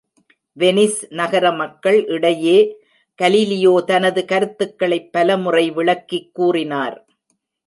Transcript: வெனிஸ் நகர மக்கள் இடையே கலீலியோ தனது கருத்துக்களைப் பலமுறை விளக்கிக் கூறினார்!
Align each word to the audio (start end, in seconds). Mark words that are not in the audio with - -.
வெனிஸ் 0.57 1.01
நகர 1.11 1.51
மக்கள் 1.51 2.05
இடையே 2.07 2.55
கலீலியோ 3.19 3.73
தனது 3.83 4.23
கருத்துக்களைப் 4.25 5.11
பலமுறை 5.11 5.65
விளக்கிக் 5.71 6.31
கூறினார்! 6.33 6.97